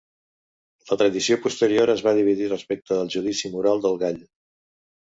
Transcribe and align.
La 0.91 0.97
tradició 1.01 1.37
posterior 1.43 1.93
es 1.97 2.03
va 2.09 2.15
dividir 2.21 2.51
respecte 2.57 2.99
al 3.05 3.15
judici 3.19 3.55
moral 3.59 3.89
del 3.89 4.05
gall. 4.07 4.23